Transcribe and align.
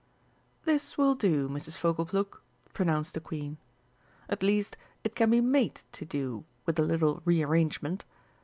"This 0.65 0.97
will 0.97 1.13
do, 1.13 1.47
Mrs. 1.47 1.77
Fogleplug," 1.77 2.35
pronounced 2.73 3.13
the 3.13 3.21
Queen. 3.21 3.59
"At 4.29 4.41
least 4.41 4.75
it 5.03 5.13
can 5.13 5.29
be 5.29 5.41
made 5.41 5.81
to 5.91 6.05
do, 6.05 6.43
with 6.65 6.79
a 6.79 6.81
little 6.81 7.21
re 7.23 7.43
arrangement. 7.43 8.03